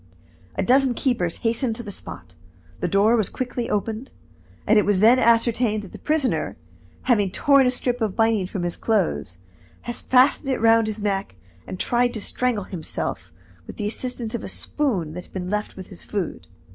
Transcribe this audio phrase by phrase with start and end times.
[0.55, 2.33] A dozen keepers hastened to the spot.
[2.79, 4.11] The door was quickly opened,
[4.65, 6.57] and it was then ascertained that the prisoner,
[7.03, 9.37] having torn a strip of binding from his clothes,
[9.81, 11.35] had fastened it round his neck
[11.67, 13.31] and tried to strangle himself
[13.67, 16.47] with the assistance of a spoon that had been left him with his food.